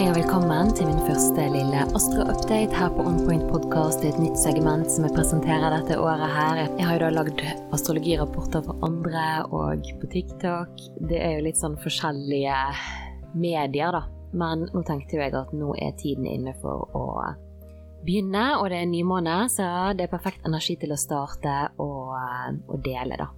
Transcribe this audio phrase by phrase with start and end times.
[0.00, 4.88] Hei og velkommen til min første lille Astro-update her på Onpoint er et nytt segment
[4.88, 6.60] som jeg presenterer dette året her.
[6.78, 7.42] Jeg har jo da lagd
[7.76, 10.72] astrologirapporter for andre og på TikTok.
[11.04, 12.56] Det er jo litt sånn forskjellige
[13.36, 14.06] medier, da.
[14.32, 17.06] Men nå tenkte jeg at nå er tiden inne for å
[18.00, 22.78] begynne, og det er nymåne, så det er perfekt energi til å starte og, og
[22.88, 23.28] dele, da.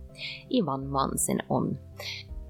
[0.54, 1.74] I vannmannen sin ånd.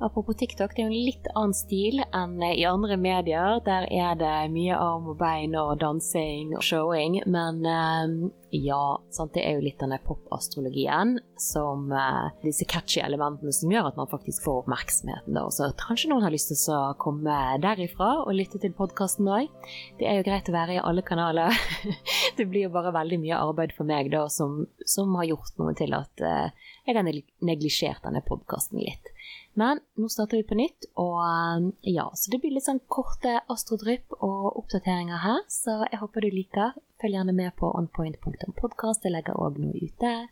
[0.02, 3.61] Apropos TikTok, det er jo en litt annen stil enn i andre medier.
[3.62, 7.20] Der er det mye arm og bein og dansing og showing.
[7.30, 8.16] Men eh,
[8.65, 8.80] ja,
[9.15, 9.30] sant?
[9.37, 14.11] det er jo litt denne popastrologien som eh, Disse catchy elementene som gjør at man
[14.11, 15.38] faktisk får oppmerksomheten.
[15.38, 15.47] Da.
[15.55, 19.55] Så kanskje noen har lyst til å komme derifra og lytte til podkasten òg.
[20.03, 21.55] Det er jo greit å være i alle kanaler.
[22.41, 25.78] det blir jo bare veldig mye arbeid for meg da som, som har gjort noe
[25.78, 29.12] til at eh, jeg har neglisjert denne podkasten litt.
[29.58, 33.34] Men nå starter vi på nytt, og um, ja, så det blir litt sånn korte
[33.53, 36.72] astrodrypp og oppdateringer her, så jeg håper du liker.
[37.03, 39.05] Følg gjerne med på onpoint.podkast.
[39.05, 40.31] Jeg legger òg noe ut der.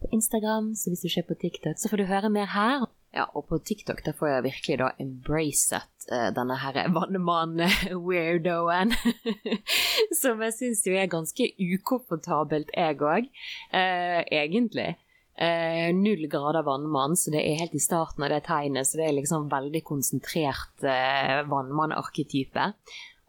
[0.00, 2.86] På Instagram, så hvis du ser på TikTok, så får du høre mer her.
[3.12, 8.94] Ja, og på TikTok der får jeg virkelig da embracet uh, denne her vannmann-weirdoen.
[10.22, 13.28] Som jeg syns jo er ganske ukomfortabelt, jeg òg.
[13.72, 14.94] Egentlig.
[15.32, 19.06] Eh, null grader vannmann, så det er helt i starten av det tegnet, så det
[19.08, 22.66] er liksom veldig konsentrert eh, vannmannarketype.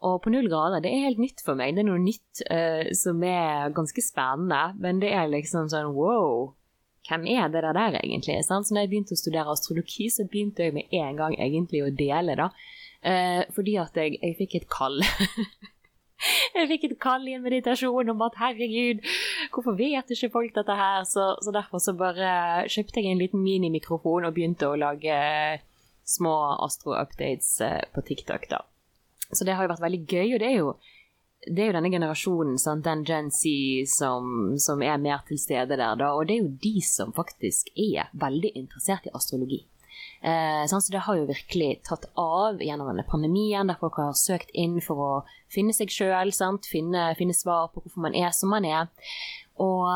[0.04, 1.72] Og på null grader, det er helt nytt for meg.
[1.76, 6.52] Det er noe nytt eh, som er ganske spennende, men det er liksom sånn wow.
[7.08, 8.38] Hvem er det der egentlig?
[8.44, 8.68] Sant?
[8.68, 11.92] Så når jeg begynte å studere astrologi, så begynte jeg med en gang egentlig å
[11.92, 12.50] dele, da.
[13.04, 15.00] Eh, fordi at jeg, jeg fikk et kall.
[16.54, 19.02] Jeg fikk et kall i en meditasjon om at herregud,
[19.52, 21.04] hvorfor vet ikke folk dette her?
[21.08, 25.18] Så, så derfor så bare kjøpte jeg en liten minimikrofon og begynte å lage
[26.04, 26.34] små
[26.64, 28.60] astro-updates eh, på TikTok, da.
[29.32, 30.72] Så det har jo vært veldig gøy, og det er jo,
[31.48, 32.84] det er jo denne generasjonen, sant?
[32.84, 33.48] den Gen Z,
[33.90, 36.12] som, som er mer til stede der, da.
[36.12, 39.64] Og det er jo de som faktisk er veldig interessert i astrologi.
[40.24, 44.52] Eh, så det har jo virkelig tatt av gjennom denne pandemien, der folk har søkt
[44.52, 45.12] inn for å
[45.52, 46.32] finne seg sjøl,
[46.66, 48.88] finne, finne, svar på hvorfor man er som man er.
[49.62, 49.86] Og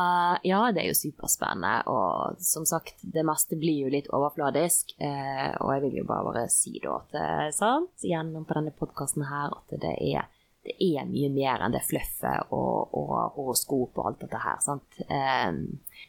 [0.47, 4.93] ja, det er jo superspennende, og som sagt, det meste blir jo litt overfladisk.
[5.03, 8.75] Eh, og jeg vil jo bare, bare si da at eh, sant, gjennom på denne
[8.79, 10.29] podkasten her, at det er
[10.65, 14.57] det er mye mer enn det fluffet og, og horoskop og alt dette her.
[14.63, 14.99] Sant?
[15.07, 15.51] Eh,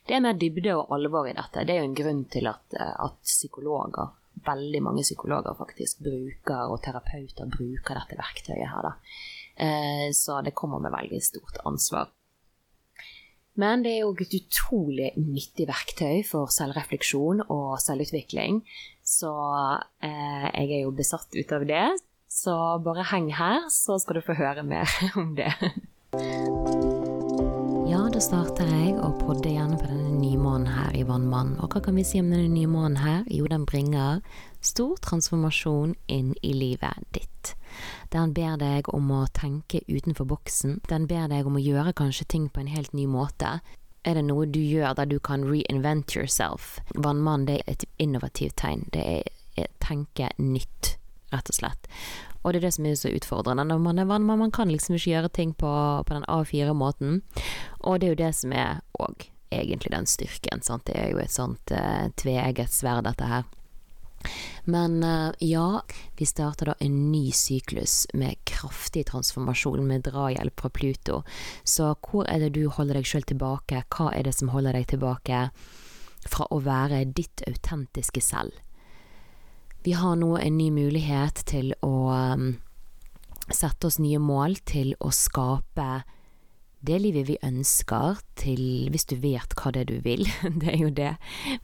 [0.06, 1.65] det er mer dybde og alvor i dette.
[1.66, 4.16] Det er jo en grunn til at, eh, at psykologer,
[4.47, 8.94] veldig mange psykologer faktisk, bruker, og terapeuter bruker dette verktøyet her, da.
[9.60, 12.10] Eh, så det kommer med veldig stort ansvar.
[13.60, 18.62] Men det er jo et utrolig nyttig verktøy for selvrefleksjon og selvutvikling.
[19.05, 19.33] Så
[20.06, 21.89] eh, jeg er jo besatt ut av det.
[22.30, 22.52] Så
[22.84, 24.86] bare heng her, så skal du få høre mer
[25.18, 25.50] om det.
[27.91, 31.56] Ja, da starter jeg å podde gjerne på denne nymånen her i Vannmann.
[31.58, 33.24] Og hva kan vi si om denne nymånen her?
[33.34, 34.22] Jo, den bringer
[34.62, 37.56] stor transformasjon inn i livet ditt.
[38.14, 40.78] Den ber deg om å tenke utenfor boksen.
[40.86, 43.56] Den ber deg om å gjøre kanskje ting på en helt ny måte.
[44.06, 46.78] Er det noe du gjør der du kan reinvent yourself?
[46.94, 48.86] Vannmann det er et innovativt tegn.
[48.94, 50.94] Det er tenke nytt
[51.32, 51.91] rett og slett.
[52.41, 53.66] Og det er det som er så utfordrende.
[53.68, 55.70] Når man er vannmann, man kan liksom ikke gjøre ting på,
[56.06, 57.20] på den A4-måten.
[57.80, 60.62] Og det er jo det som er òg egentlig den styrken.
[60.62, 60.86] Sant?
[60.88, 63.48] Det er jo et sånt uh, tveegget sverd, dette her.
[64.64, 65.82] Men uh, ja,
[66.16, 71.22] vi starter da en ny syklus med kraftig transformasjon, med drahjelp fra Pluto.
[71.64, 73.84] Så hvor er det du holder deg sjøl tilbake?
[73.92, 75.47] Hva er det som holder deg tilbake
[76.28, 78.56] fra å være ditt autentiske selv?
[79.82, 82.50] Vi har nå en ny mulighet til å um,
[83.48, 86.02] sette oss nye mål, til å skape
[86.84, 90.24] det livet vi ønsker, til hvis du vet hva det er du vil.
[90.60, 91.15] Det er jo det.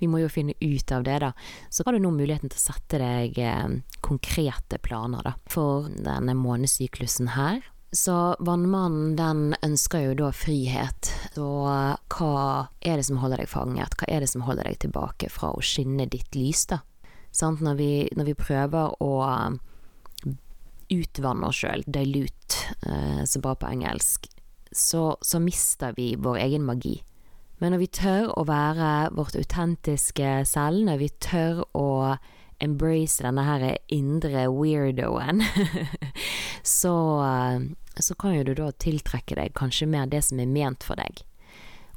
[0.00, 1.30] Vi må jo finne ut av det, da.
[1.68, 6.36] Så har du nå muligheten til å sette deg eh, konkrete planer, da, for denne
[6.36, 7.64] månesyklusen her.
[7.96, 11.12] Så Vannmannen den ønsker jo da frihet.
[11.36, 12.34] Så hva
[12.80, 13.96] er det som holder deg fanget?
[13.96, 16.82] Hva er det som holder deg tilbake fra å skinne ditt lys, da?
[17.42, 19.58] Når vi, når, vi, prøver å um,
[20.92, 24.28] utvanne oss sjøl, dilute, eh, så bra på engelsk,
[24.72, 27.00] så, så, mister vi vår egen magi.
[27.58, 31.88] Men når vi tør å være vårt autentiske selv, når vi tør å
[32.62, 35.42] embrace denne her indre weirdoen,
[36.80, 37.66] så, eh,
[38.00, 41.24] så kan jo du da tiltrekke deg kanskje mer det som er ment for deg.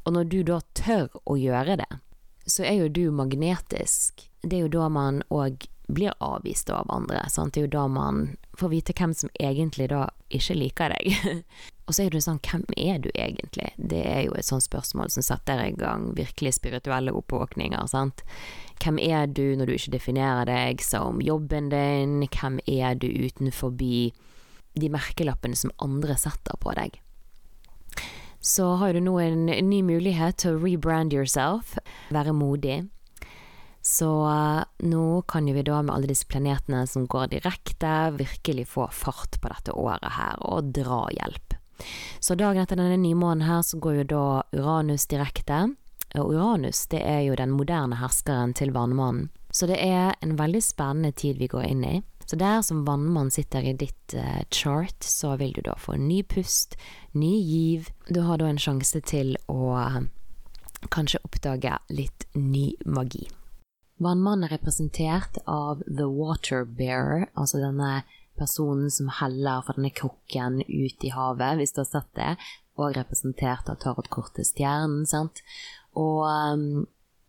[0.06, 1.92] Og når du da tør å gjøre det,
[2.50, 4.29] så er jo du magnetisk.
[4.42, 7.24] Det er jo da man òg blir avvist av andre.
[7.30, 7.54] Sant?
[7.54, 11.44] Det er jo da man får vite hvem som egentlig da ikke liker deg.
[11.88, 13.72] og så er det sånn, hvem er du egentlig?
[13.78, 18.24] Det er jo et sånt spørsmål som setter i gang virkelig spirituelle oppvåkninger, sant.
[18.84, 22.20] Hvem er du når du ikke definerer deg som jobben din?
[22.30, 27.02] Hvem er du utenfor de merkelappene som andre setter på deg?
[28.40, 31.76] Så har du nå en ny mulighet til å rebrand yourself,
[32.14, 32.86] være modig.
[33.90, 38.68] Så uh, nå kan jo vi da med alle disse planetene som går direkte, virkelig
[38.76, 41.56] få fart på dette året her, og dra hjelp.
[42.20, 45.72] Så dagen etter denne nymånen her, så går jo da Uranus direkte.
[46.20, 49.32] Og Uranus, det er jo den moderne herskeren til vannmannen.
[49.50, 51.96] Så det er en veldig spennende tid vi går inn i.
[52.30, 56.22] Så der som vannmann sitter i ditt uh, chart, så vil du da få ny
[56.30, 56.78] pust,
[57.18, 57.90] ny giv.
[58.06, 60.00] Du har da en sjanse til å uh,
[60.94, 63.26] kanskje oppdage litt ny magi.
[64.00, 68.04] Vannmannen er representert av The Water Bearer, altså denne
[68.40, 72.30] personen som heller fra denne krukken ut i havet, hvis du har sett det,
[72.80, 75.44] og representert av tarotkortet Stjernen, sant.
[76.00, 76.86] Og um,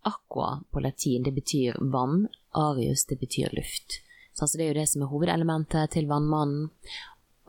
[0.07, 3.99] aqua på latin, det betyr vann, arius, det betyr luft.
[4.31, 6.69] Så altså, det er jo det som er hovedelementet til vannmannen.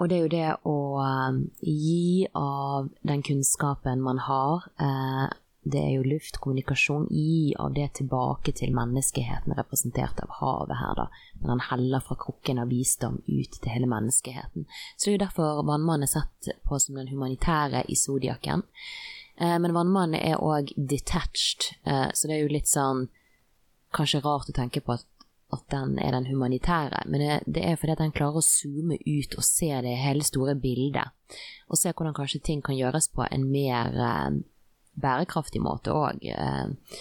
[0.02, 5.28] Og det er jo det å um, gi av den kunnskapen man har, eh,
[5.62, 10.98] det er jo luft, kommunikasjon, i av det tilbake til menneskeheten, representert av havet her,
[10.98, 11.06] da,
[11.38, 14.66] når han heller fra krukken av visdom ut til hele menneskeheten.
[14.96, 18.66] Så det er jo derfor vannmannen er sett på som den humanitære i zodiaken.
[19.38, 23.06] Eh, men vannmannen er òg detached, eh, så det er jo litt sånn
[23.94, 25.06] kanskje rart å tenke på at,
[25.54, 29.36] at den er den humanitære, men det, er fordi at den klarer å zoome ut
[29.36, 31.14] og se det hele store bildet,
[31.70, 34.42] og se hvordan kanskje ting kan gjøres på en mer eh,
[34.94, 36.24] bærekraftig måte òg.
[36.24, 36.98] Eh.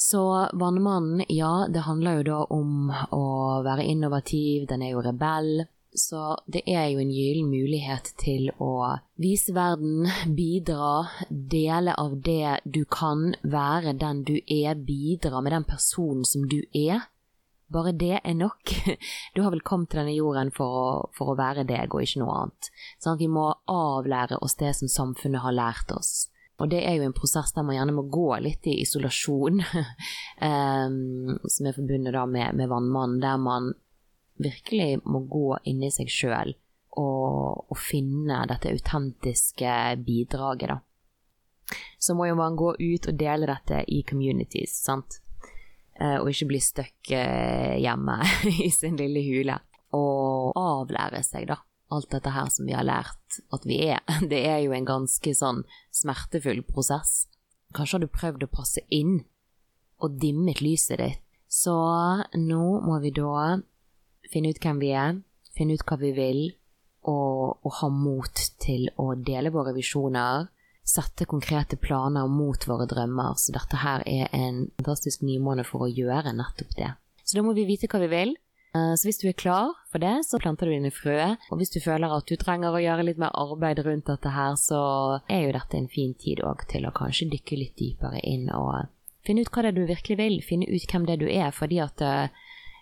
[0.00, 3.26] Så Vannmannen, ja, det handler jo da om å
[3.66, 5.66] være innovativ, den er jo rebell.
[5.92, 8.70] Så det er jo en gyllen mulighet til å
[9.20, 10.06] vise verden,
[10.38, 16.46] bidra, dele av det du kan, være den du er, bidra med den personen som
[16.48, 17.08] du er.
[17.70, 18.72] Bare det er nok.
[19.34, 22.22] Du har vel kommet til denne jorden for å, for å være deg og ikke
[22.22, 22.70] noe annet.
[22.98, 26.30] Sånn, vi må avlære oss det som samfunnet har lært oss.
[26.60, 31.38] Og det er jo en prosess der man gjerne må gå litt i isolasjon, um,
[31.52, 33.72] som er forbundet da med, med vannmannen, der man
[34.40, 36.54] virkelig må gå inni seg sjøl
[37.00, 39.74] og, og, finne dette autentiske
[40.04, 40.78] bidraget, da.
[42.00, 45.20] Så må jo man gå ut og dele dette i communities, sant.
[46.00, 48.20] Uh, og ikke bli stuck uh, hjemme
[48.66, 49.56] i sin lille hule.
[49.96, 51.60] Og avlære seg, da
[51.90, 54.00] alt dette her som vi har lært at vi er.
[54.32, 55.64] Det er jo en ganske sånn
[55.94, 57.26] smertefull prosess.
[57.76, 59.20] Kanskje har du prøvd å passe inn
[60.00, 61.26] og dimmet lyset ditt.
[61.50, 61.74] Så
[62.38, 63.58] nå må vi da
[64.30, 65.16] finne ut hvem vi er,
[65.56, 66.40] finne ut hva vi vil,
[67.10, 70.46] og, og ha mot til å dele våre visjoner.
[70.86, 73.34] Sette konkrete planer mot våre drømmer.
[73.38, 76.92] Så dette her er en fantastisk nymåned for å gjøre nettopp det.
[77.24, 78.36] Så da må vi vite hva vi vil,
[78.70, 81.16] så hvis du er klar for det, så planter du dine frø.
[81.50, 84.54] Og hvis du føler at du trenger å gjøre litt mer arbeid rundt dette her,
[84.60, 84.80] så
[85.26, 88.86] er jo dette en fin tid òg til å kanskje dykke litt dypere inn og
[89.26, 90.38] finne ut hva det er du virkelig vil.
[90.46, 92.30] Finne ut hvem det er du er, fordi at uh,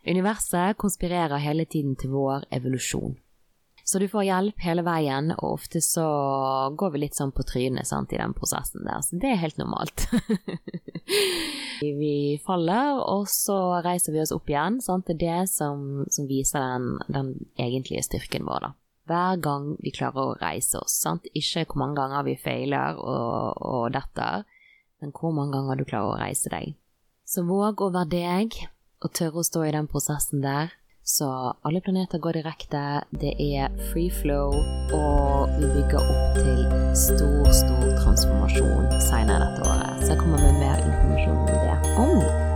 [0.08, 3.16] universet konspirerer hele tiden til vår evolusjon.
[3.88, 6.04] Så du får hjelp hele veien, og ofte så
[6.76, 9.00] går vi litt sånn på trynet sant, i den prosessen der.
[9.00, 10.02] Så det er helt normalt.
[11.80, 14.76] vi faller, og så reiser vi oss opp igjen.
[14.84, 15.08] Sant?
[15.08, 18.74] Det er det som, som viser den, den, egentlige styrken vår, da.
[19.08, 20.98] Hver gang vi klarer å reise oss.
[21.06, 21.24] Sant?
[21.32, 24.44] Ikke hvor mange ganger vi feiler og, og detter,
[25.00, 26.76] men hvor mange ganger du klarer å reise deg.
[27.24, 28.60] Så våg å være deg,
[29.00, 30.76] og tørre å stå i den prosessen der.
[31.08, 32.80] Så alle planeter går direkte.
[33.10, 34.52] Det er free flow,
[34.92, 36.60] og vi bygger opp til
[36.92, 40.04] stor, stor transformasjon senere dette året.
[40.04, 42.47] Så jeg kommer med mer informasjon om det om